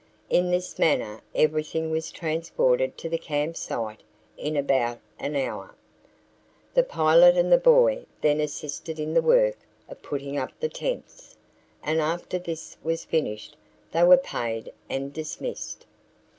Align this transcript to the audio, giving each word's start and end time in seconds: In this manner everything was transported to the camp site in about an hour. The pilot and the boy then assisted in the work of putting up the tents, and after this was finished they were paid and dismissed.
In 0.31 0.49
this 0.49 0.79
manner 0.79 1.21
everything 1.35 1.91
was 1.91 2.09
transported 2.09 2.97
to 2.97 3.07
the 3.07 3.19
camp 3.19 3.55
site 3.55 4.01
in 4.35 4.57
about 4.57 4.97
an 5.19 5.35
hour. 5.35 5.75
The 6.73 6.81
pilot 6.81 7.37
and 7.37 7.51
the 7.51 7.59
boy 7.59 8.07
then 8.21 8.39
assisted 8.41 8.99
in 8.99 9.13
the 9.13 9.21
work 9.21 9.59
of 9.87 10.01
putting 10.01 10.39
up 10.39 10.59
the 10.59 10.69
tents, 10.69 11.37
and 11.83 12.01
after 12.01 12.39
this 12.39 12.77
was 12.83 13.05
finished 13.05 13.55
they 13.91 14.01
were 14.01 14.17
paid 14.17 14.73
and 14.89 15.13
dismissed. 15.13 15.85